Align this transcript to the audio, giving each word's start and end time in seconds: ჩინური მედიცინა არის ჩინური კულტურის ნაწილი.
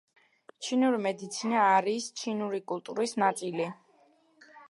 ჩინური 0.67 1.01
მედიცინა 1.07 1.67
არის 1.75 2.07
ჩინური 2.21 2.61
კულტურის 2.73 3.15
ნაწილი. 3.27 3.71